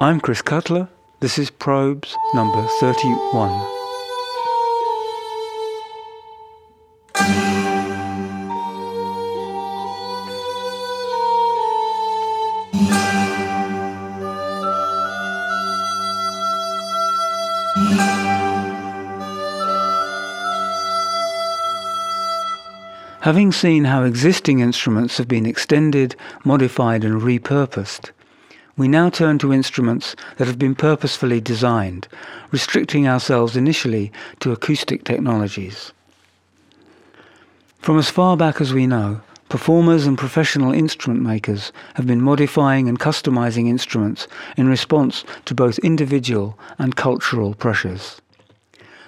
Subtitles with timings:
[0.00, 0.88] I'm Chris Cutler.
[1.18, 3.50] This is Probes number 31.
[23.22, 28.12] Having seen how existing instruments have been extended, modified and repurposed,
[28.78, 32.06] we now turn to instruments that have been purposefully designed,
[32.52, 35.92] restricting ourselves initially to acoustic technologies.
[37.80, 42.88] From as far back as we know, performers and professional instrument makers have been modifying
[42.88, 48.20] and customizing instruments in response to both individual and cultural pressures.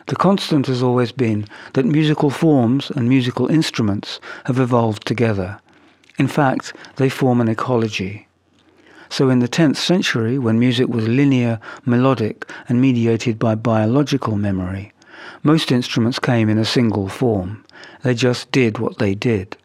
[0.07, 5.60] The constant has always been that musical forms and musical instruments have evolved together.
[6.18, 8.27] In fact, they form an ecology.
[9.13, 14.93] So in the 10th century, when music was linear, melodic, and mediated by biological memory,
[15.43, 17.65] most instruments came in a single form.
[18.02, 19.57] They just did what they did.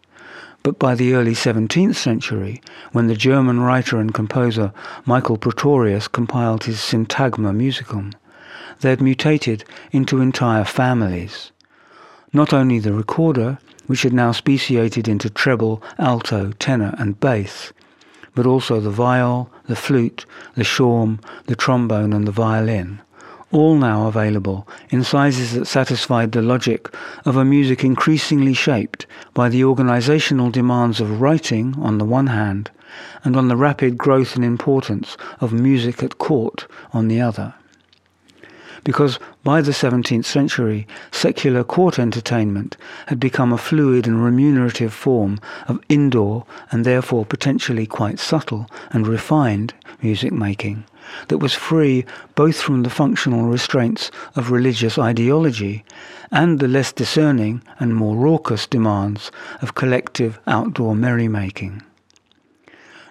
[0.64, 2.60] But by the early 17th century,
[2.92, 4.74] when the German writer and composer
[5.06, 8.14] Michael Praetorius compiled his Syntagma Musicum,
[8.82, 11.52] they had mutated into entire families.
[12.34, 17.72] Not only the recorder, which had now speciated into treble, alto, tenor, and bass,
[18.36, 23.02] but also the viol, the flute, the shawm, the trombone, and the violin,
[23.52, 26.94] all now available in sizes that satisfied the logic
[27.26, 32.70] of a music increasingly shaped by the organizational demands of writing on the one hand,
[33.24, 37.54] and on the rapid growth and importance of music at court on the other
[38.86, 45.42] because by the 17th century, secular court entertainment had become a fluid and remunerative form
[45.68, 50.86] of indoor and therefore potentially quite subtle and refined music making
[51.28, 55.84] that was free both from the functional restraints of religious ideology
[56.32, 59.32] and the less discerning and more raucous demands
[59.62, 61.82] of collective outdoor merrymaking.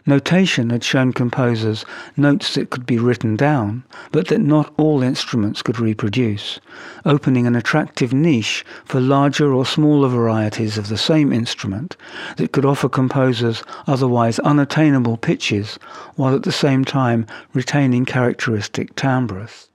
[0.06, 5.62] Notation had shown composers notes that could be written down, but that not all instruments
[5.62, 6.60] could reproduce,
[7.06, 11.96] opening an attractive niche for larger or smaller varieties of the same instrument
[12.36, 15.78] that could offer composers otherwise unattainable pitches
[16.16, 19.70] while at the same time retaining characteristic timbres.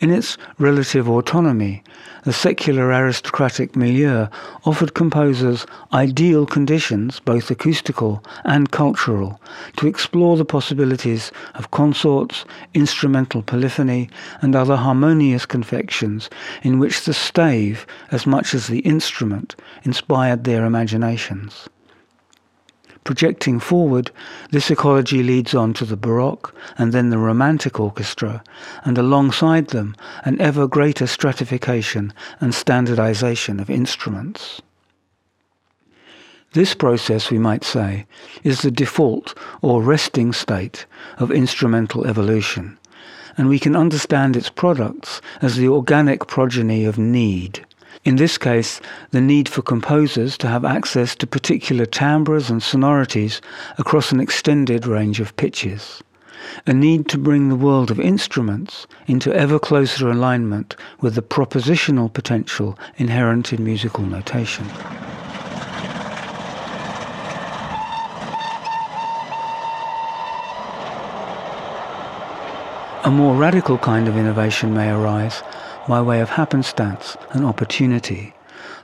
[0.00, 1.82] In its relative autonomy,
[2.24, 4.28] the secular aristocratic milieu
[4.64, 9.38] offered composers ideal conditions, both acoustical and cultural,
[9.76, 14.08] to explore the possibilities of consorts, instrumental polyphony,
[14.40, 16.30] and other harmonious confections
[16.62, 21.68] in which the stave, as much as the instrument, inspired their imaginations.
[23.10, 24.12] Projecting forward,
[24.52, 28.40] this ecology leads on to the Baroque and then the Romantic orchestra,
[28.84, 34.62] and alongside them, an ever greater stratification and standardization of instruments.
[36.52, 38.06] This process, we might say,
[38.44, 40.86] is the default or resting state
[41.18, 42.78] of instrumental evolution,
[43.36, 47.66] and we can understand its products as the organic progeny of need.
[48.02, 48.80] In this case,
[49.10, 53.42] the need for composers to have access to particular timbres and sonorities
[53.76, 56.02] across an extended range of pitches.
[56.66, 62.10] A need to bring the world of instruments into ever closer alignment with the propositional
[62.10, 64.64] potential inherent in musical notation.
[73.04, 75.42] A more radical kind of innovation may arise
[75.90, 78.32] by way of happenstance and opportunity.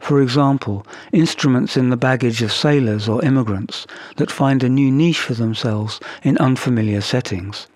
[0.00, 3.86] For example, instruments in the baggage of sailors or immigrants
[4.16, 7.68] that find a new niche for themselves in unfamiliar settings.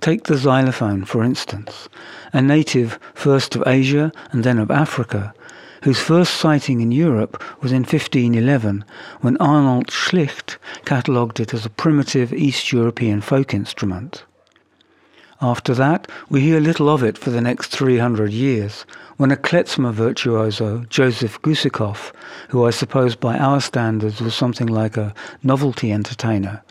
[0.00, 1.90] Take the xylophone, for instance,
[2.32, 5.34] a native first of Asia and then of Africa,
[5.82, 8.82] whose first sighting in Europe was in 1511
[9.20, 10.56] when Arnold Schlick
[10.86, 14.24] catalogued it as a primitive East European folk instrument.
[15.42, 18.86] After that, we hear little of it for the next 300 years,
[19.16, 21.96] when a klezmer virtuoso, Joseph Gusikow,
[22.50, 26.62] who I suppose by our standards was something like a novelty entertainer,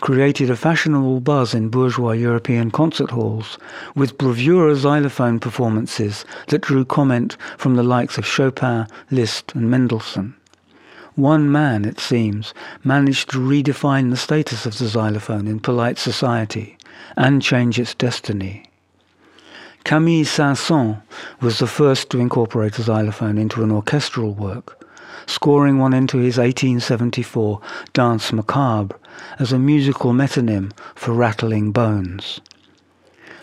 [0.00, 3.56] created a fashionable buzz in bourgeois European concert halls
[3.94, 10.34] with bravura xylophone performances that drew comment from the likes of Chopin, Liszt, and Mendelssohn.
[11.14, 12.52] One man, it seems,
[12.84, 16.76] managed to redefine the status of the xylophone in polite society
[17.16, 18.64] and change its destiny.
[19.84, 21.00] Camille Saint-Saëns
[21.40, 24.86] was the first to incorporate a xylophone into an orchestral work,
[25.26, 27.60] scoring one into his 1874
[27.92, 28.96] Danse Macabre
[29.38, 32.40] as a musical metonym for rattling bones.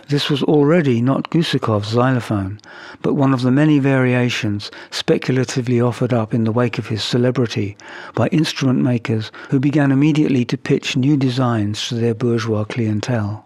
[0.09, 2.61] This was already not Gusikov's xylophone,
[3.01, 7.75] but one of the many variations speculatively offered up in the wake of his celebrity
[8.15, 13.45] by instrument makers who began immediately to pitch new designs to their bourgeois clientele.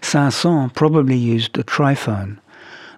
[0.00, 2.40] Saint-Saëns probably used a triphone,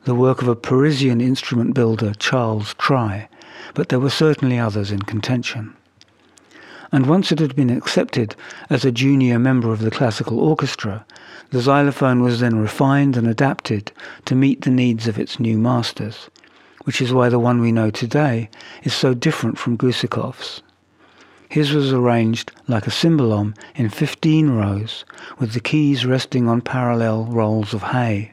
[0.05, 3.29] the work of a Parisian instrument builder Charles Try,
[3.75, 5.77] but there were certainly others in contention.
[6.91, 8.37] And once it had been accepted
[8.71, 11.05] as a junior member of the classical orchestra,
[11.55, 13.93] the xylophone was then refined and adapted
[14.25, 16.29] to meet the needs of its new masters,
[16.83, 18.51] which is why the one we know today
[18.83, 20.63] is so different from Gusikov's.
[21.49, 25.05] His was arranged like a cymbalom in 15 rows,
[25.39, 28.33] with the keys resting on parallel rolls of hay.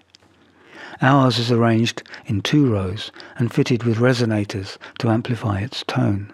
[1.00, 6.34] Ours is arranged in two rows and fitted with resonators to amplify its tone.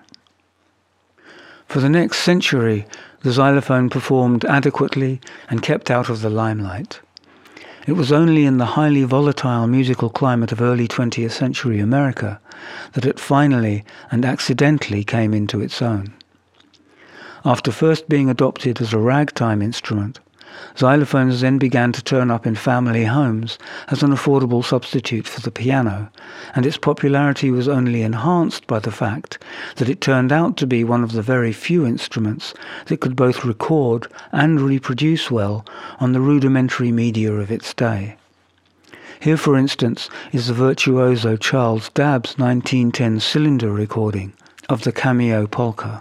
[1.68, 2.88] For the next century,
[3.22, 5.20] the xylophone performed adequately
[5.50, 7.00] and kept out of the limelight.
[7.88, 12.40] It was only in the highly volatile musical climate of early 20th century America
[12.94, 16.14] that it finally and accidentally came into its own.
[17.46, 20.20] After first being adopted as a ragtime instrument,
[20.76, 23.58] Xylophones then began to turn up in family homes
[23.90, 26.10] as an affordable substitute for the piano,
[26.56, 29.38] and its popularity was only enhanced by the fact
[29.78, 32.54] that it turned out to be one of the very few instruments
[32.86, 35.66] that could both record and reproduce well
[36.00, 38.16] on the rudimentary media of its day.
[39.20, 44.34] Here, for instance, is the virtuoso Charles Daab's 1910 cylinder recording
[44.70, 46.00] of the Cameo polka.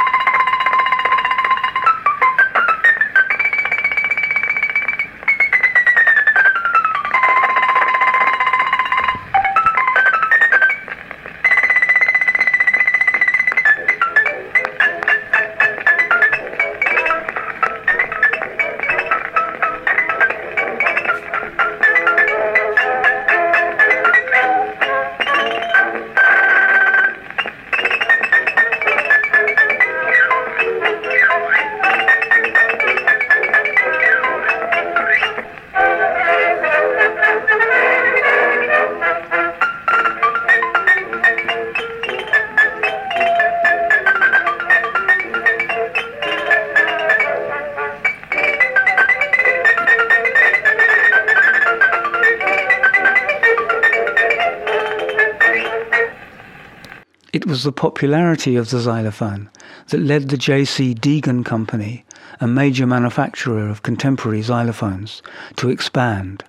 [57.56, 59.48] Was the popularity of the xylophone
[59.88, 60.94] that led the J.C.
[60.94, 62.04] Deagan Company,
[62.38, 65.22] a major manufacturer of contemporary xylophones,
[65.56, 66.44] to expand.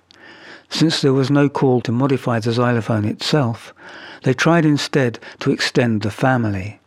[0.68, 3.72] Since there was no call to modify the xylophone itself,
[4.24, 6.78] they tried instead to extend the family.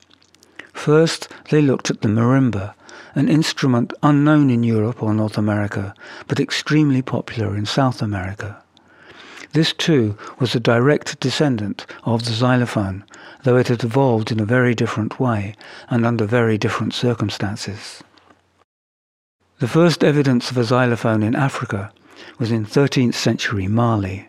[0.72, 2.76] First, they looked at the marimba,
[3.16, 5.96] an instrument unknown in Europe or North America,
[6.28, 8.62] but extremely popular in South America.
[9.54, 13.04] This too was a direct descendant of the xylophone,
[13.44, 15.56] though it had evolved in a very different way
[15.90, 18.04] and under very different circumstances.
[19.60, 21.92] The first evidence of a xylophone in Africa
[22.40, 24.28] was in 13th century Mali.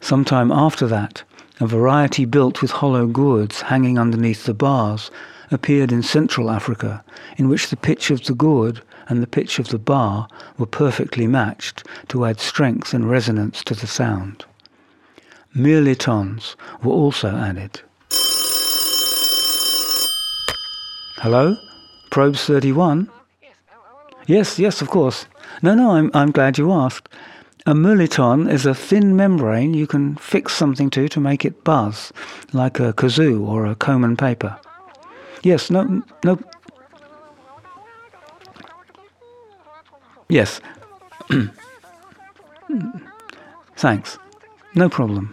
[0.00, 1.22] Sometime after that,
[1.58, 5.10] a variety built with hollow gourds hanging underneath the bars
[5.50, 7.02] appeared in Central Africa,
[7.36, 10.28] in which the pitch of the gourd and the pitch of the bar
[10.58, 14.44] were perfectly matched to add strength and resonance to the sound.
[15.54, 17.80] Mirlitons were also added.
[21.18, 21.56] Hello?
[22.10, 23.10] Probes 31?
[24.26, 25.24] Yes, yes, of course.
[25.62, 27.08] No, no, I'm, I'm glad you asked.
[27.64, 32.12] A mirliton is a thin membrane you can fix something to to make it buzz,
[32.52, 34.58] like a kazoo or a Coman paper.
[35.42, 36.38] Yes, no, no.
[40.28, 40.60] Yes.
[43.76, 44.18] Thanks.
[44.74, 45.32] No problem.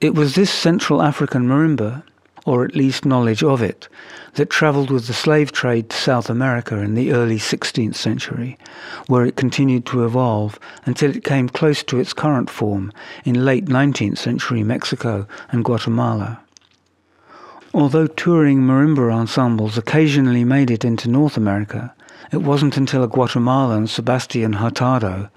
[0.00, 2.02] It was this Central African marimba
[2.48, 3.88] or at least knowledge of it,
[4.36, 8.56] that travelled with the slave trade to South America in the early 16th century,
[9.06, 12.90] where it continued to evolve until it came close to its current form
[13.26, 16.40] in late 19th century Mexico and Guatemala.
[17.74, 21.94] Although touring marimba ensembles occasionally made it into North America,
[22.32, 25.28] it wasn't until a Guatemalan, Sebastian Hurtado,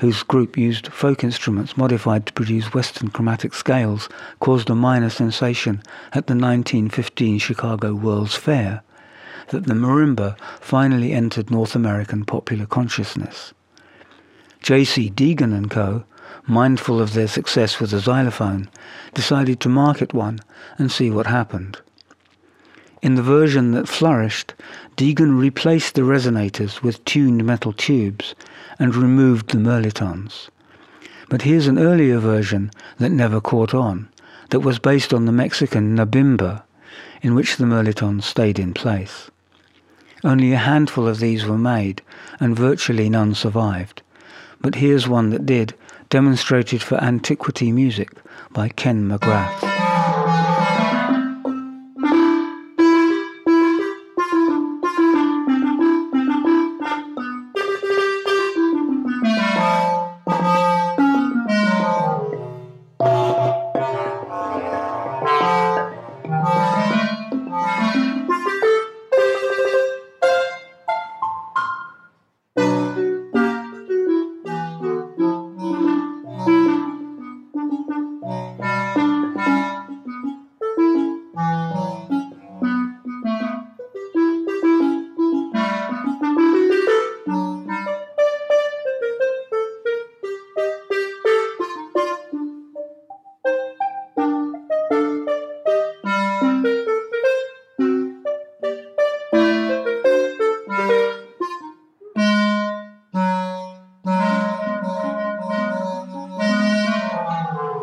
[0.00, 4.08] whose group used folk instruments modified to produce Western chromatic scales,
[4.40, 8.82] caused a minor sensation at the 1915 Chicago World's Fair,
[9.48, 13.52] that the marimba finally entered North American popular consciousness.
[14.60, 15.10] J.C.
[15.10, 16.04] Deagan and Co.,
[16.46, 18.68] mindful of their success with the xylophone,
[19.14, 20.40] decided to market one
[20.78, 21.80] and see what happened.
[23.02, 24.54] In the version that flourished,
[24.96, 28.34] Deagan replaced the resonators with tuned metal tubes
[28.78, 30.48] and removed the mirlitons.
[31.28, 34.08] But here's an earlier version that never caught on,
[34.50, 36.62] that was based on the Mexican Nabimba,
[37.20, 39.30] in which the mirlitons stayed in place.
[40.24, 42.00] Only a handful of these were made,
[42.40, 44.02] and virtually none survived.
[44.60, 45.74] But here's one that did,
[46.08, 48.10] demonstrated for Antiquity Music
[48.52, 49.85] by Ken McGrath.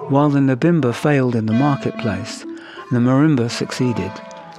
[0.09, 2.45] While the Nabimba failed in the marketplace,
[2.91, 4.11] the marimba succeeded,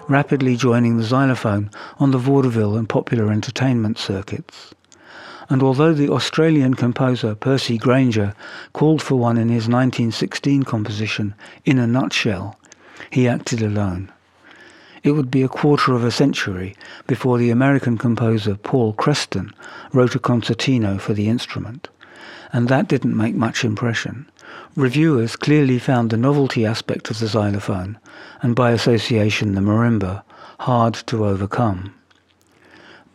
[0.08, 4.74] rapidly joining the xylophone on the vaudeville and popular entertainment circuits.
[5.50, 8.34] And although the Australian composer Percy Grainger
[8.72, 11.34] called for one in his 1916 composition,
[11.66, 12.58] In a Nutshell,
[13.10, 14.10] he acted alone.
[15.02, 16.74] It would be a quarter of a century
[17.06, 19.52] before the American composer Paul Creston
[19.92, 21.90] wrote a concertino for the instrument,
[22.50, 24.26] and that didn't make much impression.
[24.76, 27.98] Reviewers clearly found the novelty aspect of the xylophone,
[28.42, 30.22] and by association the marimba,
[30.60, 31.94] hard to overcome.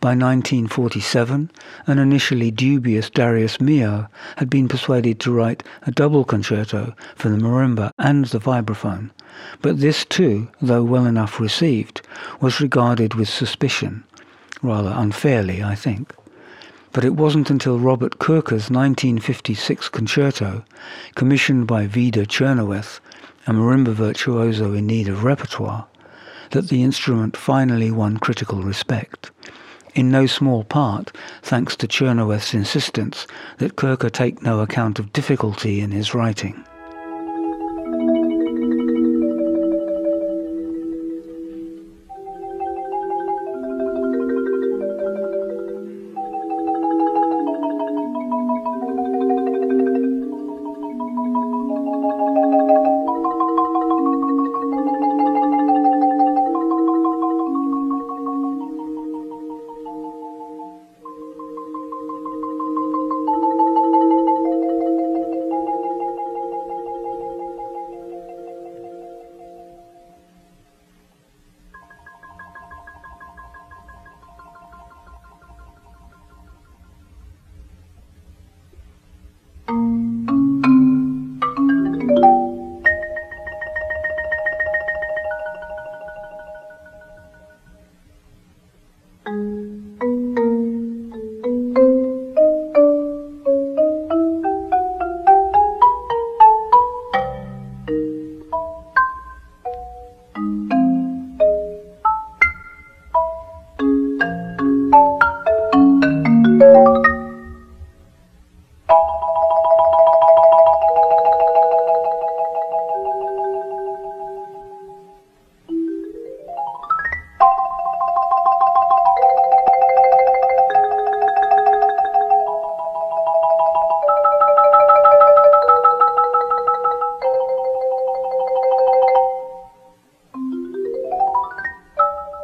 [0.00, 1.50] By 1947,
[1.86, 7.36] an initially dubious Darius Milhaud had been persuaded to write a double concerto for the
[7.36, 9.10] marimba and the vibraphone,
[9.60, 12.00] but this too, though well enough received,
[12.40, 14.04] was regarded with suspicion,
[14.62, 16.14] rather unfairly, I think.
[16.92, 20.64] But it wasn't until Robert Kurka's 1956 concerto,
[21.14, 23.00] commissioned by Vida Chenoweth,
[23.46, 25.86] a marimba virtuoso in need of repertoire,
[26.50, 29.30] that the instrument finally won critical respect.
[29.94, 33.26] In no small part thanks to Chenoweth's insistence
[33.58, 36.64] that Kurka take no account of difficulty in his writing.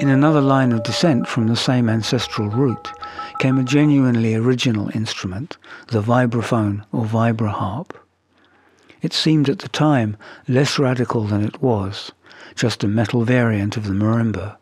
[0.07, 2.93] In another line of descent from the same ancestral root
[3.41, 5.57] came a genuinely original instrument,
[5.89, 7.91] the vibraphone or vibraharp.
[9.03, 12.13] It seemed at the time less radical than it was,
[12.55, 14.57] just a metal variant of the marimba.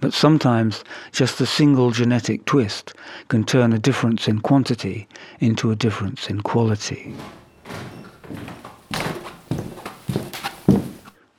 [0.00, 2.92] But sometimes just a single genetic twist
[3.28, 5.06] can turn a difference in quantity
[5.38, 7.14] into a difference in quality.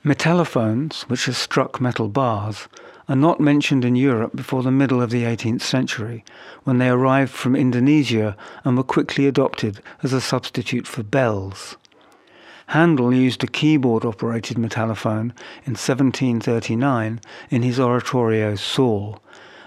[0.02, 2.68] Metallophones, which have struck metal bars,
[3.08, 6.24] are not mentioned in Europe before the middle of the 18th century,
[6.64, 11.76] when they arrived from Indonesia and were quickly adopted as a substitute for bells.
[12.68, 15.32] Handel used a keyboard operated metallophone
[15.66, 17.20] in 1739
[17.50, 19.20] in his oratorio Saul,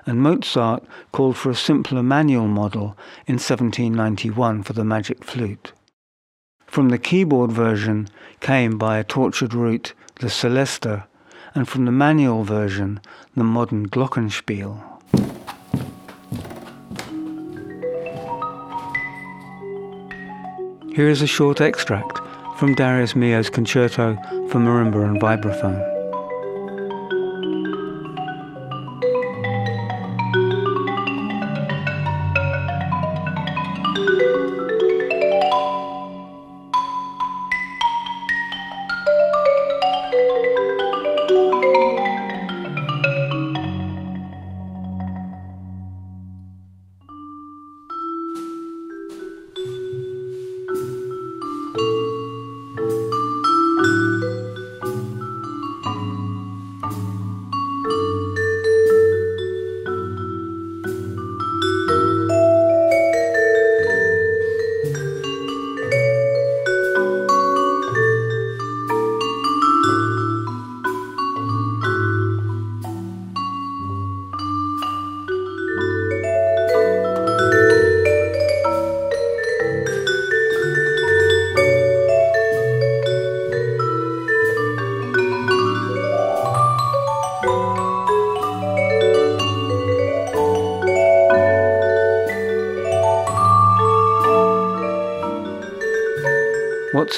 [0.06, 5.74] and Mozart called for a simpler manual model in 1791 for the magic flute.
[6.65, 8.08] From the keyboard version
[8.39, 11.07] came by a tortured route the Celesta,
[11.58, 13.02] and from the manual version
[13.36, 14.80] the modern Glockenspiel.
[20.94, 22.20] Here is a short extract
[22.60, 24.16] from Darius Milhaud's concerto
[24.50, 25.97] for marimba and vibraphone.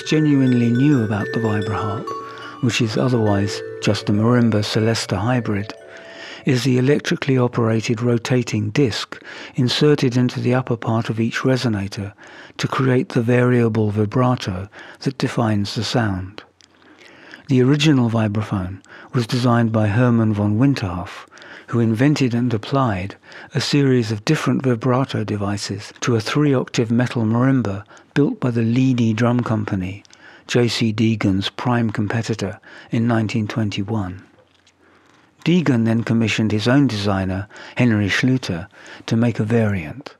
[0.09, 2.03] Genuinely new about the vibraharp,
[2.63, 5.71] which is otherwise just a marimba celesta hybrid,
[6.47, 9.21] is the electrically operated rotating disc
[9.53, 12.11] inserted into the upper part of each resonator
[12.57, 14.67] to create the variable vibrato
[15.01, 16.41] that defines the sound.
[17.47, 18.81] The original vibraphone
[19.13, 21.27] was designed by Hermann von Winterhoff,
[21.67, 23.15] who invented and applied
[23.55, 27.83] a series of different vibrato devices to a three-octave metal marimba
[28.13, 30.03] built by the Leedy Drum Company,
[30.45, 30.93] J.C.
[30.93, 32.59] Deagan's prime competitor,
[32.91, 34.23] in 1921.
[35.43, 38.67] Deagan then commissioned his own designer, Henry Schluter,
[39.07, 40.15] to make a variant.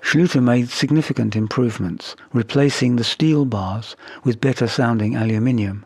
[0.00, 5.84] Schluter made significant improvements, replacing the steel bars with better sounding aluminium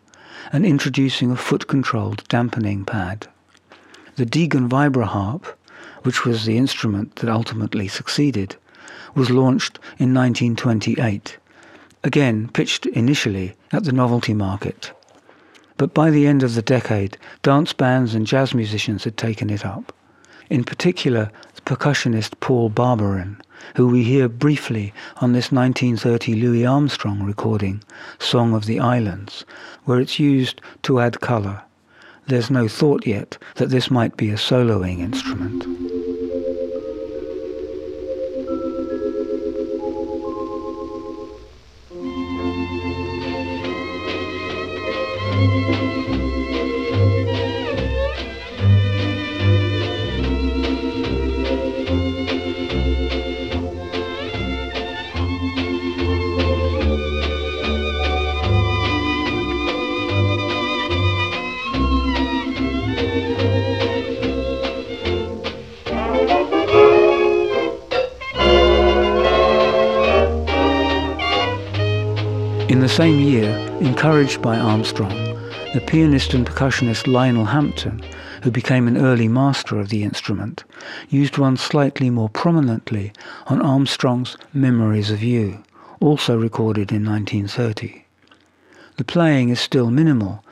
[0.53, 3.27] and introducing a foot-controlled dampening pad.
[4.15, 5.55] The Deagan Vibraharp,
[6.05, 8.57] which was the instrument that ultimately succeeded,
[9.15, 11.39] was launched in 1928,
[12.03, 14.93] again pitched initially at the novelty market.
[15.77, 19.65] But by the end of the decade, dance bands and jazz musicians had taken it
[19.65, 19.93] up.
[20.51, 23.41] In particular, the percussionist Paul Barbarin,
[23.77, 27.83] who we hear briefly on this 1930 Louis Armstrong recording,
[28.19, 29.45] Song of the Islands,
[29.85, 31.63] where it's used to add colour
[32.27, 35.65] there's no thought yet that this might be a soloing instrument.
[72.95, 75.11] Same year, encouraged by Armstrong,
[75.75, 78.01] the pianist and percussionist Lionel Hampton,
[78.45, 80.63] who became an early master of the instrument,
[81.09, 83.13] used one slightly more prominently
[83.49, 85.65] on Armstrong's Memories of You,
[85.99, 88.05] also recorded in 1930.
[88.97, 90.45] The playing is still minimal,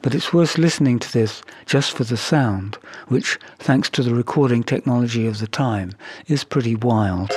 [0.00, 4.62] but it's worth listening to this just for the sound, which, thanks to the recording
[4.62, 5.94] technology of the time,
[6.28, 7.32] is pretty wild.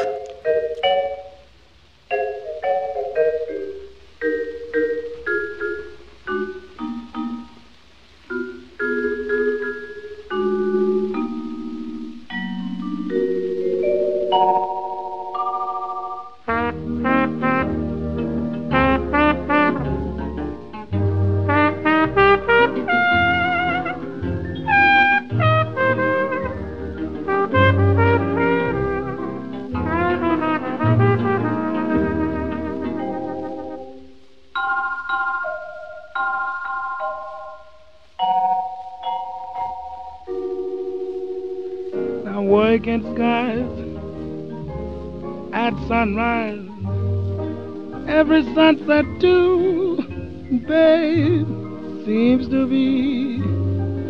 [52.05, 53.37] Seems to be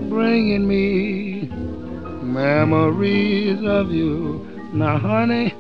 [0.10, 1.50] bringing me
[2.24, 4.48] memories of you.
[4.74, 5.54] Now, honey.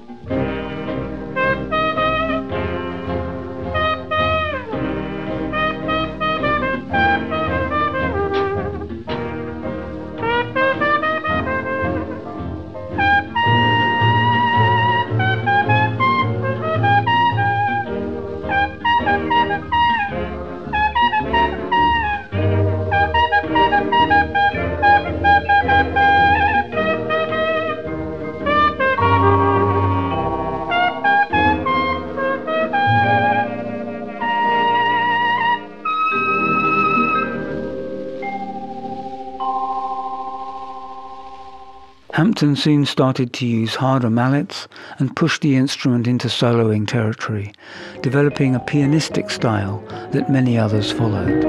[42.42, 47.54] Hampton soon started to use harder mallets and push the instrument into soloing territory,
[48.02, 49.78] developing a pianistic style
[50.12, 51.44] that many others followed.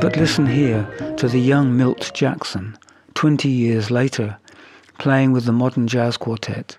[0.00, 2.78] But listen here to the young Milt Jackson,
[3.14, 4.38] 20 years later,
[4.98, 6.78] playing with the modern jazz quartet.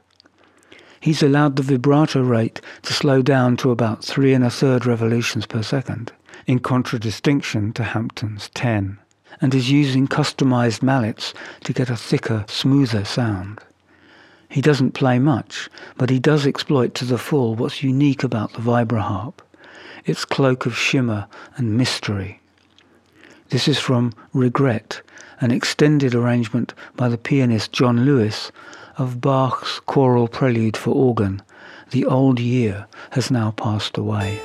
[1.01, 5.45] He's allowed the vibrato rate to slow down to about three and a third revolutions
[5.45, 6.13] per second
[6.51, 8.99] in contradistinction to Hampton's 10,
[9.39, 11.33] and is using customized mallets
[11.63, 13.61] to get a thicker, smoother sound.
[14.49, 18.59] He doesn't play much, but he does exploit to the full what's unique about the
[18.59, 19.35] vibraharp,
[20.03, 22.41] its cloak of shimmer and mystery.
[23.47, 25.01] This is from Regret,
[25.39, 28.51] an extended arrangement by the pianist John Lewis
[28.97, 31.41] of Bach's choral prelude for organ,
[31.91, 34.41] The Old Year Has Now Passed Away.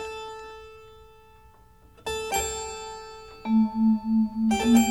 [4.49, 4.86] The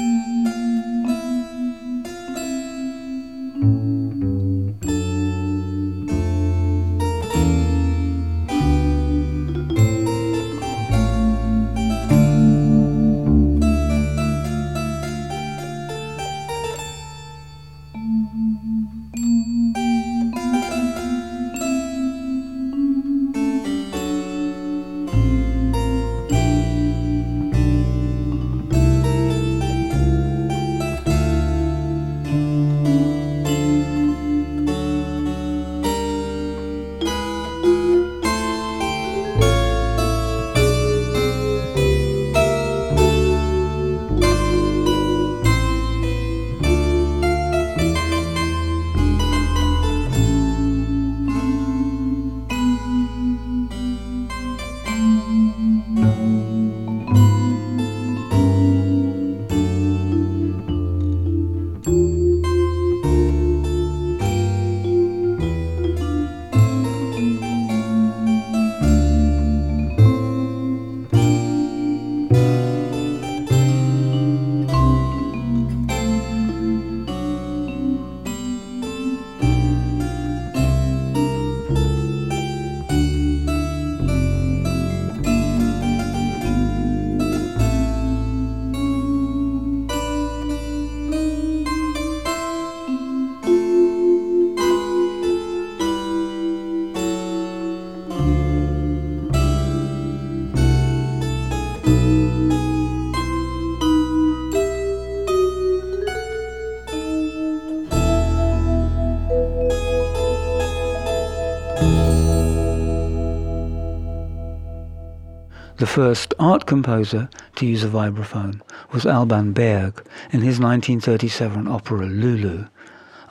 [115.95, 118.59] first art composer to use a vibraphone
[118.91, 122.65] was Alban Berg in his 1937 opera Lulu,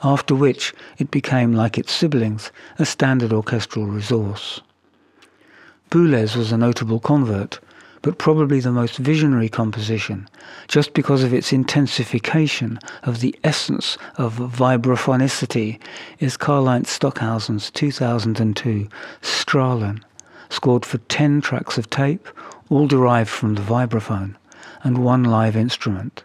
[0.03, 4.61] after which it became, like its siblings, a standard orchestral resource.
[5.91, 7.59] Boulez was a notable convert,
[8.01, 10.27] but probably the most visionary composition,
[10.67, 15.79] just because of its intensification of the essence of vibraphonicity,
[16.17, 18.87] is Karlheinz Stockhausen's 2002
[19.21, 20.01] Strahlen
[20.55, 22.27] scored for 10 tracks of tape,
[22.69, 24.35] all derived from the vibraphone,
[24.83, 26.23] and one live instrument.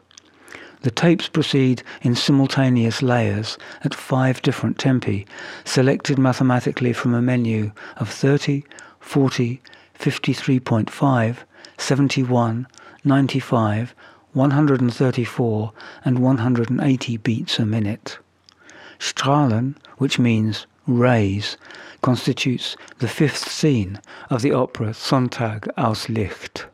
[0.83, 5.27] The tapes proceed in simultaneous layers at five different tempi,
[5.65, 8.63] selected mathematically from a menu of 30,
[9.01, 9.61] 40,
[9.99, 11.37] 53.5,
[11.77, 12.67] 71,
[13.05, 13.95] 95,
[14.33, 15.73] 134
[16.05, 18.19] and 180 beats a minute.
[18.99, 21.57] Strahlen, which means rays,
[22.01, 26.67] constitutes the fifth scene of the opera Sonntag aus Licht.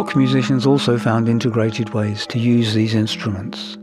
[0.00, 3.76] Rock musicians also found integrated ways to use these instruments.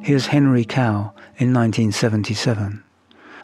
[0.00, 2.80] Here's Henry Cow in 1977.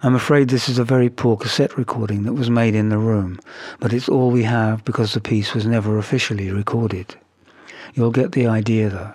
[0.01, 3.41] I'm afraid this is a very poor cassette recording that was made in the room,
[3.81, 7.17] but it's all we have because the piece was never officially recorded.
[7.95, 9.15] You'll get the idea though.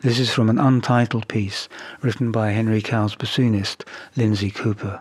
[0.00, 1.68] This is from an untitled piece
[2.00, 5.00] written by Henry Cow's bassoonist, Lindsay Cooper.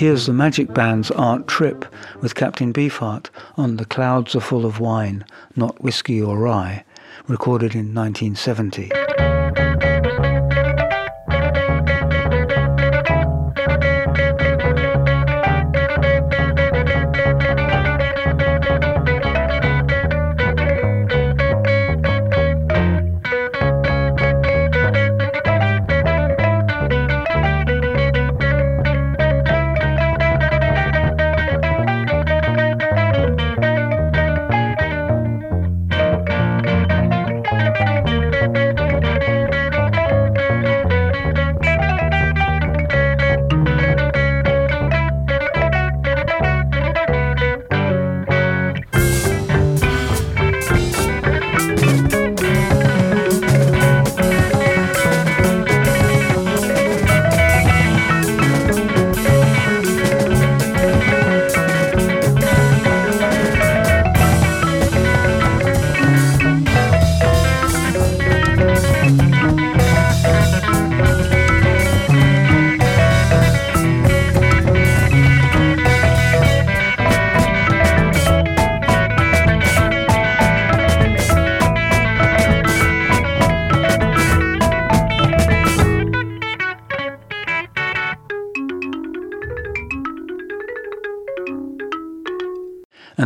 [0.00, 1.84] Here's the Magic Band's Art Tripp
[2.22, 6.86] with Captain Beefheart on The Clouds Are Full of Wine, Not Whiskey or Rye,
[7.28, 8.90] recorded in 1970.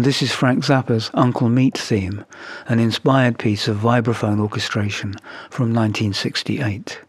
[0.05, 2.27] And this is Frank Zappa's Uncle Meat theme,
[2.69, 5.15] an inspired piece of vibraphone orchestration
[5.49, 7.01] from 1968.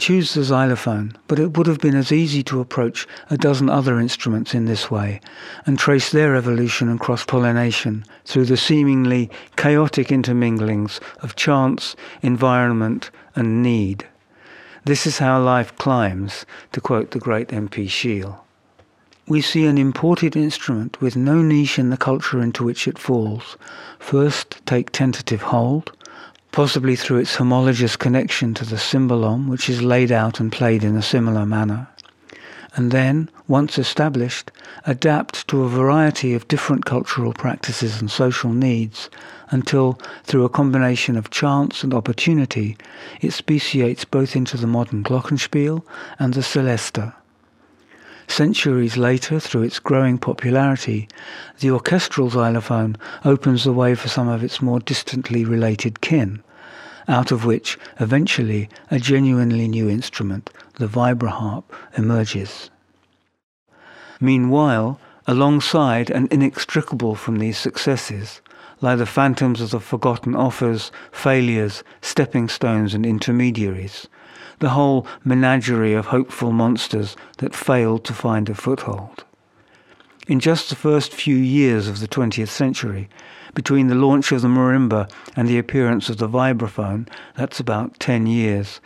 [0.00, 4.00] Choose the xylophone, but it would have been as easy to approach a dozen other
[4.00, 5.20] instruments in this way
[5.66, 13.10] and trace their evolution and cross pollination through the seemingly chaotic interminglings of chance, environment,
[13.36, 14.06] and need.
[14.84, 17.86] This is how life climbs, to quote the great M.P.
[17.86, 18.44] Shiel.
[19.28, 23.56] We see an imported instrument with no niche in the culture into which it falls
[23.98, 25.92] first take tentative hold,
[26.52, 30.96] possibly through its homologous connection to the cymbalom, which is laid out and played in
[30.96, 31.88] a similar manner,
[32.76, 34.50] and then, once established,
[34.86, 39.10] adapt to a variety of different cultural practices and social needs
[39.50, 42.76] until, through a combination of chance and opportunity,
[43.20, 45.82] it speciates both into the modern glockenspiel
[46.18, 47.12] and the celesta.
[48.30, 51.08] Centuries later, through its growing popularity,
[51.58, 56.40] the orchestral xylophone opens the way for some of its more distantly related kin,
[57.08, 61.64] out of which eventually a genuinely new instrument, the vibraharp,
[61.98, 62.70] emerges.
[64.20, 68.40] Meanwhile, alongside and inextricable from these successes,
[68.80, 74.06] lie the phantoms of the forgotten offers, failures, stepping stones, and intermediaries,
[74.60, 79.24] the whole menagerie of hopeful monsters that failed to find a foothold.
[80.28, 83.08] In just the first few years of the 20th century,
[83.54, 88.26] between the launch of the marimba and the appearance of the vibraphone, that's about 10
[88.26, 88.80] years,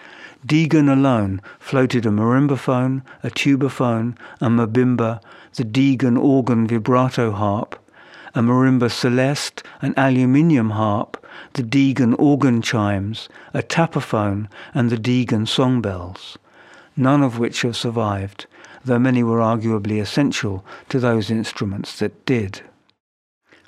[0.46, 5.20] Deagan alone floated a marimba phone, a tubaphone, a mabimba,
[5.54, 7.78] the Deagan organ vibrato harp,
[8.34, 11.23] a marimba celeste, an aluminium harp,
[11.54, 16.38] the Deagan organ chimes, a tapaphone, and the Deagan song bells,
[16.96, 18.46] none of which have survived,
[18.84, 22.62] though many were arguably essential to those instruments that did.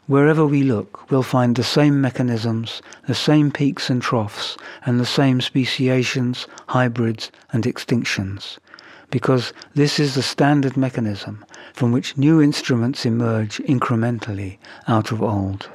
[0.06, 5.06] Wherever we look, we'll find the same mechanisms, the same peaks and troughs, and the
[5.06, 8.58] same speciations, hybrids, and extinctions
[9.10, 15.68] because this is the standard mechanism from which new instruments emerge incrementally out of old.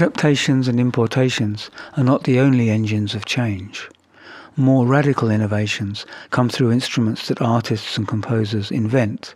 [0.00, 3.88] Adaptations and importations are not the only engines of change.
[4.54, 9.34] More radical innovations come through instruments that artists and composers invent,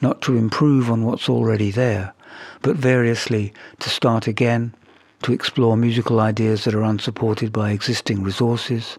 [0.00, 2.12] not to improve on what's already there,
[2.60, 4.74] but variously to start again,
[5.22, 8.98] to explore musical ideas that are unsupported by existing resources,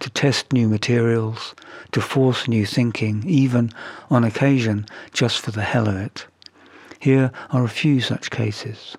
[0.00, 1.54] to test new materials,
[1.92, 3.70] to force new thinking, even,
[4.10, 6.26] on occasion, just for the hell of it.
[6.98, 8.96] Here are a few such cases.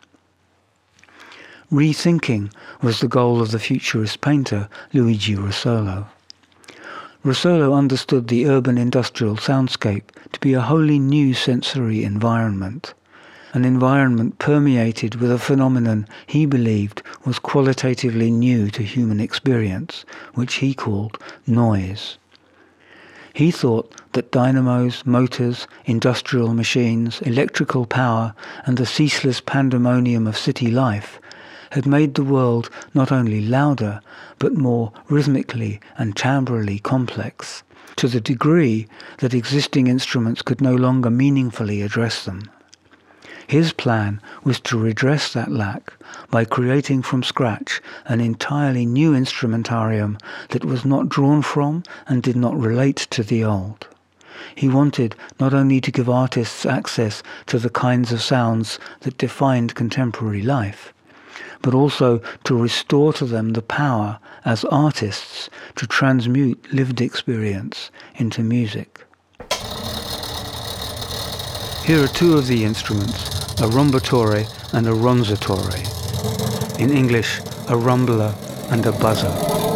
[1.71, 2.51] Rethinking
[2.81, 6.07] was the goal of the futurist painter Luigi Russolo.
[7.23, 12.95] Russolo understood the urban industrial soundscape to be a wholly new sensory environment,
[13.53, 20.55] an environment permeated with a phenomenon he believed was qualitatively new to human experience, which
[20.55, 22.17] he called noise.
[23.31, 28.33] He thought that dynamos, motors, industrial machines, electrical power,
[28.65, 31.19] and the ceaseless pandemonium of city life
[31.71, 34.01] had made the world not only louder,
[34.39, 37.63] but more rhythmically and timbrally complex,
[37.95, 38.87] to the degree
[39.19, 42.49] that existing instruments could no longer meaningfully address them.
[43.49, 45.93] His plan was to redress that lack
[46.29, 52.35] by creating from scratch an entirely new instrumentarium that was not drawn from and did
[52.35, 53.87] not relate to the old.
[54.53, 59.73] He wanted not only to give artists access to the kinds of sounds that defined
[59.73, 60.93] contemporary life,
[61.61, 68.41] but also to restore to them the power as artists to transmute lived experience into
[68.41, 69.05] music.
[71.85, 73.27] Here are two of the instruments,
[73.59, 76.79] a rombatore and a ronzatore.
[76.79, 78.33] In English, a rumbler
[78.71, 79.68] and a buzzer.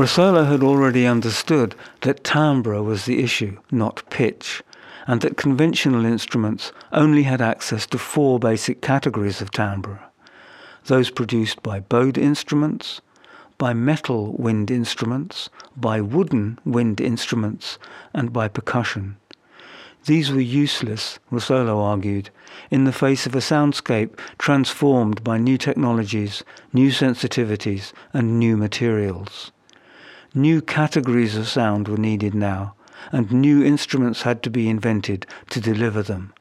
[0.00, 4.62] Russolo had already understood that timbre was the issue, not pitch,
[5.06, 10.00] and that conventional instruments only had access to four basic categories of timbre
[10.86, 13.02] those produced by bowed instruments,
[13.58, 17.78] by metal wind instruments, by wooden wind instruments,
[18.14, 19.18] and by percussion.
[20.06, 22.30] These were useless, Russolo argued,
[22.70, 26.42] in the face of a soundscape transformed by new technologies,
[26.72, 29.52] new sensitivities, and new materials.
[30.34, 32.74] New categories of sound were needed now,
[33.10, 36.32] and new instruments had to be invented to deliver them.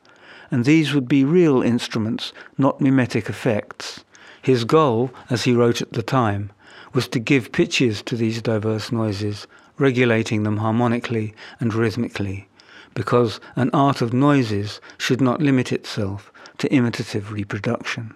[0.52, 4.06] And these would be real instruments, not mimetic effects.
[4.44, 6.52] His goal, as he wrote at the time,
[6.94, 9.48] was to give pitches to these diverse noises,
[9.80, 12.48] regulating them harmonically and rhythmically,
[12.94, 18.14] because an art of noises should not limit itself to imitative reproduction.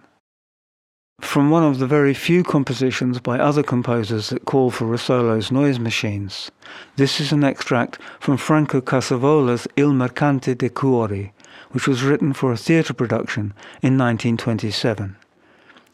[1.34, 5.80] From one of the very few compositions by other composers that call for Russolo's noise
[5.80, 6.52] machines,
[6.96, 11.32] this is an extract from Franco Casavola's Il Mercante dei Cuori,
[11.72, 13.46] which was written for a theatre production
[13.82, 15.16] in 1927.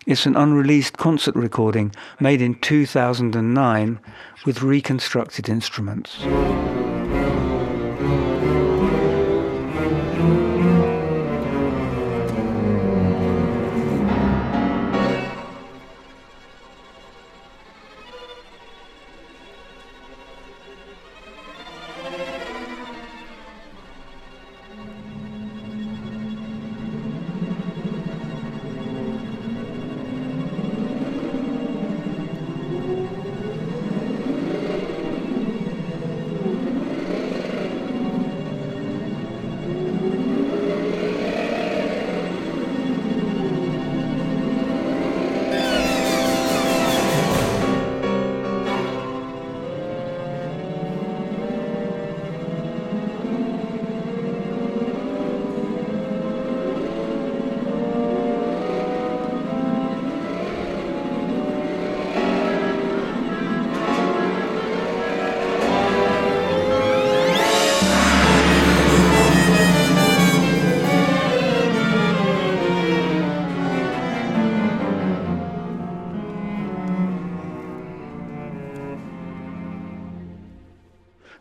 [0.06, 4.00] It's an unreleased concert recording made in 2009
[4.46, 6.18] with reconstructed instruments.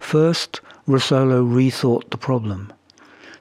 [0.08, 2.72] First, Russolo rethought the problem.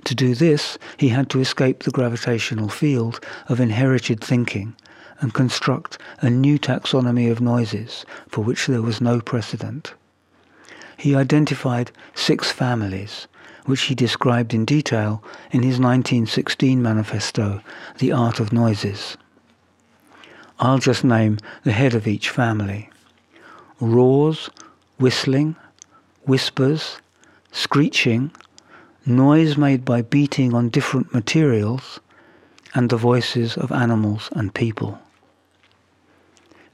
[0.03, 4.75] To do this, he had to escape the gravitational field of inherited thinking
[5.21, 9.93] and construct a new taxonomy of noises for which there was no precedent.
[10.97, 13.27] He identified six families,
[13.65, 17.61] which he described in detail in his 1916 manifesto,
[17.99, 19.15] The Art of Noises.
[20.59, 22.89] I'll just name the head of each family.
[23.79, 24.49] Roars,
[24.99, 25.55] whistling,
[26.27, 26.97] whispers,
[27.51, 28.29] screeching,
[29.05, 31.99] noise made by beating on different materials,
[32.75, 34.99] and the voices of animals and people.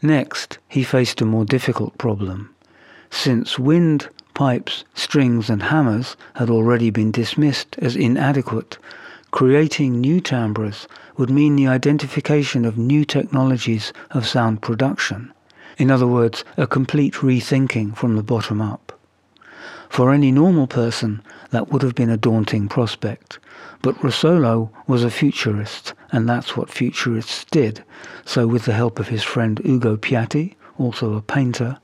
[0.01, 2.53] Next, he faced a more difficult problem.
[3.09, 8.77] Since wind, pipes, strings, and hammers had already been dismissed as inadequate,
[9.31, 15.31] creating new timbres would mean the identification of new technologies of sound production.
[15.77, 18.92] In other words, a complete rethinking from the bottom up.
[19.93, 21.21] For any normal person,
[21.51, 23.37] that would have been a daunting prospect.
[23.83, 27.83] But Russolo was a futurist, and that's what futurists did.
[28.25, 31.77] So with the help of his friend Ugo Piatti, also a painter,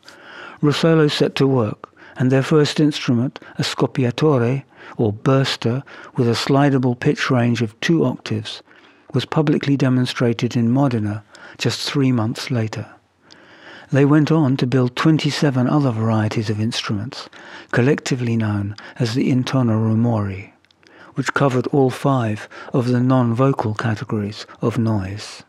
[0.59, 4.63] Russolo set to work, and their first instrument, a scoppiatore,
[4.97, 5.83] or burster,
[6.15, 8.63] with a slidable pitch range of two octaves,
[9.13, 11.23] was publicly demonstrated in Modena
[11.59, 12.87] just three months later.
[13.91, 17.27] They went on to build 27 other varieties of instruments,
[17.71, 20.51] collectively known as the Intonarumori,
[21.15, 25.41] which covered all five of the non-vocal categories of noise.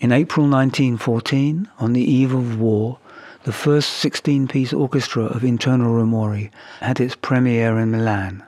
[0.00, 2.98] In April 1914, on the eve of war,
[3.44, 8.42] the first 16-piece orchestra of Intonarumori had its premiere in Milan,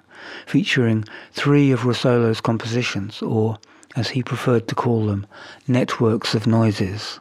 [0.47, 3.59] featuring three of Russolo's compositions, or,
[3.97, 5.27] as he preferred to call them,
[5.67, 7.21] networks of noises.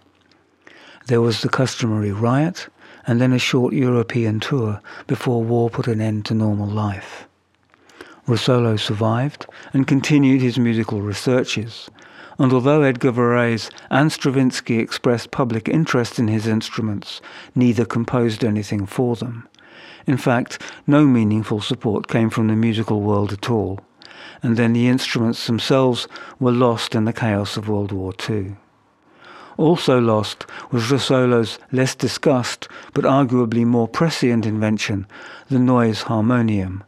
[1.08, 2.68] There was the customary riot,
[3.06, 7.30] and then a short European tour before war put an end to normal life.
[8.28, 11.90] Russolo survived and continued his musical researches,
[12.38, 17.22] and although Edgar Varèse and Stravinsky expressed public interest in his instruments,
[17.56, 19.48] neither composed anything for them.
[20.08, 23.80] In fact, no meaningful support came from the musical world at all,
[24.44, 26.06] and then the instruments themselves
[26.38, 28.58] were lost in the chaos of World War II.
[29.58, 35.08] Also lost was Russolo's less discussed but arguably more prescient invention,
[35.50, 36.84] the noise harmonium.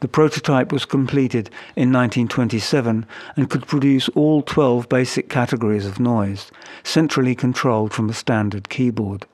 [0.00, 6.50] The prototype was completed in 1927 and could produce all 12 basic categories of noise,
[6.84, 9.26] centrally controlled from a standard keyboard.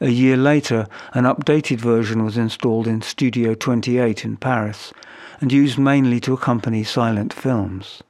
[0.00, 4.92] A year later, an updated version was installed in Studio 28 in Paris
[5.40, 8.02] and used mainly to accompany silent films.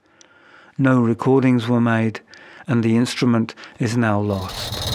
[0.78, 2.20] No recordings were made,
[2.66, 4.93] and the instrument is now lost.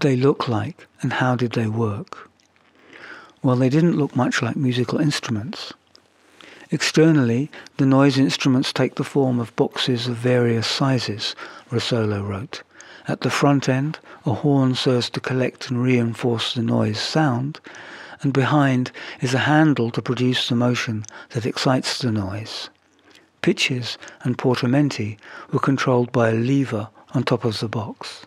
[0.00, 2.30] Did they look like and how did they work?
[3.42, 5.74] Well, they didn't look much like musical instruments.
[6.70, 11.36] Externally, the noise instruments take the form of boxes of various sizes,
[11.70, 12.62] Russolo wrote.
[13.08, 17.60] At the front end, a horn serves to collect and reinforce the noise sound,
[18.22, 22.70] and behind is a handle to produce the motion that excites the noise.
[23.42, 25.18] Pitches and portamenti
[25.52, 28.24] were controlled by a lever on top of the box.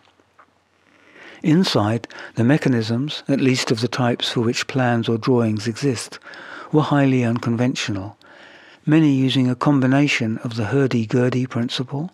[1.44, 6.18] Inside, the mechanisms, at least of the types for which plans or drawings exist,
[6.72, 8.16] were highly unconventional,
[8.86, 12.10] many using a combination of the hurdy-gurdy principle,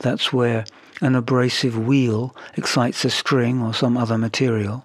[0.00, 0.64] that's where
[1.00, 4.84] an abrasive wheel excites a string or some other material,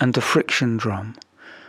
[0.00, 1.14] and the friction drum,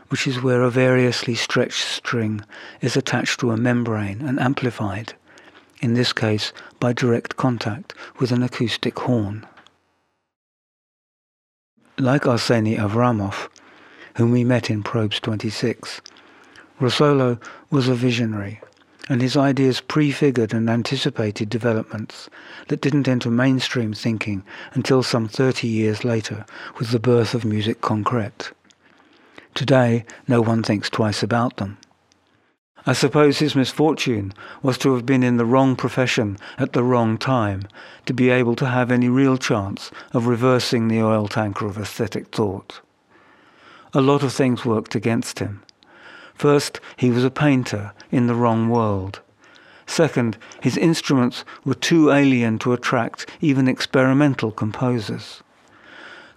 [0.07, 2.45] which is where a variously stretched string
[2.79, 5.13] is attached to a membrane and amplified,
[5.81, 9.45] in this case by direct contact with an acoustic horn.
[11.97, 13.47] Like Arseny Avraamov,
[14.15, 16.01] whom we met in Probes 26,
[16.81, 18.59] Russolo was a visionary,
[19.07, 22.29] and his ideas prefigured and anticipated developments
[22.67, 24.43] that didn't enter mainstream thinking
[24.73, 26.45] until some 30 years later
[26.79, 28.51] with the birth of musique concrète.
[29.53, 31.77] Today, no one thinks twice about them.
[32.87, 34.31] I suppose his misfortune
[34.61, 37.63] was to have been in the wrong profession at the wrong time
[38.05, 42.27] to be able to have any real chance of reversing the oil tanker of aesthetic
[42.27, 42.81] thought.
[43.95, 45.63] A lot of things worked against him.
[46.35, 49.19] First, he was a painter in the wrong world.
[49.87, 55.41] Second, his instruments were too alien to attract even experimental composers.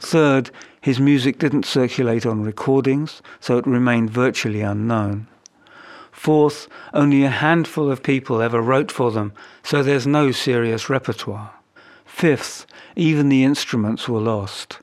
[0.01, 5.27] Third, his music didn't circulate on recordings, so it remained virtually unknown.
[6.19, 11.53] Fourth, only a handful of people ever wrote for them, so there's no serious repertoire.
[12.05, 12.67] Fifth,
[12.97, 14.81] even the instruments were lost.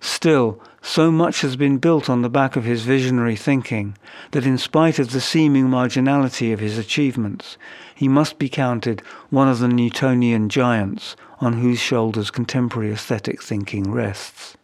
[0.00, 3.96] Still, so much has been built on the back of his visionary thinking
[4.30, 7.58] that in spite of the seeming marginality of his achievements,
[7.92, 13.90] he must be counted one of the Newtonian giants on whose shoulders contemporary aesthetic thinking
[13.90, 14.56] rests.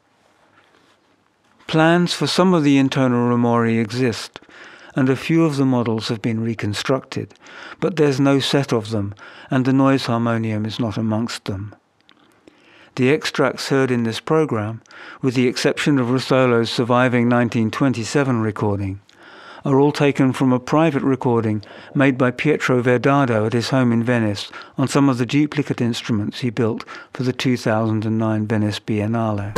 [1.66, 4.39] Plans for some of the intonarumori exist,
[4.97, 7.34] and a few of the models have been reconstructed,
[7.80, 9.14] but there's no set of them,
[9.51, 11.74] and the noise harmonium is not amongst them.
[12.97, 14.80] The extracts heard in this program,
[15.20, 19.01] with the exception of Russolo's surviving 1927 recording,
[19.64, 21.64] are all taken from a private recording
[21.95, 26.40] made by Pietro Verardo at his home in Venice on some of the duplicate instruments
[26.40, 29.55] he built for the 2009 Venice Biennale.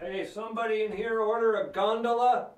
[0.00, 2.50] Hey, somebody in here order a gondola?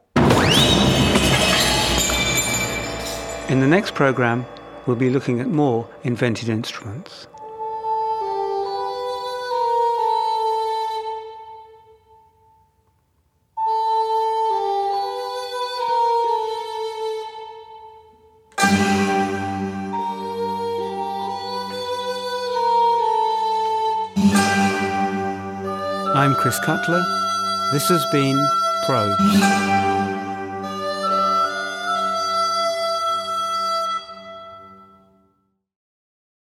[3.50, 4.46] In the next program,
[4.86, 7.26] we'll be looking at more invented instruments.
[26.14, 27.02] I'm Chris Cutler.
[27.72, 28.38] This has been
[28.84, 30.19] Probes.